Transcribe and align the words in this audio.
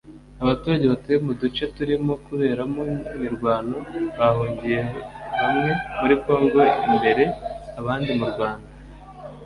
Abaturage 0.43 0.85
batuye 0.91 1.17
mu 1.25 1.33
duce 1.41 1.63
turimo 1.75 2.13
kuberamo 2.25 2.81
imirwano 3.15 3.77
bahungiye 4.19 4.79
bamwe 5.39 5.71
muri 5.99 6.15
Congo 6.23 6.61
imbere 6.89 7.23
abandi 7.79 8.09
mu 8.19 8.25
Rwanda 8.33 8.67